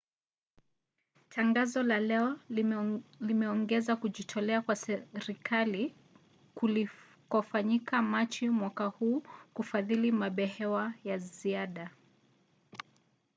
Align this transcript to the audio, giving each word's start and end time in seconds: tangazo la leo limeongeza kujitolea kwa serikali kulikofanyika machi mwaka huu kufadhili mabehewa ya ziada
tangazo 1.29 1.83
la 1.83 1.99
leo 1.99 2.39
limeongeza 3.19 3.95
kujitolea 3.95 4.61
kwa 4.61 4.75
serikali 4.75 5.95
kulikofanyika 6.55 8.01
machi 8.01 8.49
mwaka 8.49 8.85
huu 8.85 9.23
kufadhili 9.53 10.11
mabehewa 10.11 10.93
ya 11.03 11.17
ziada 11.17 11.89